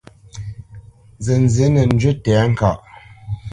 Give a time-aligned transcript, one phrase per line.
[1.17, 2.79] Nzənzí nə́ njywi tɛ̌ŋkaʼ.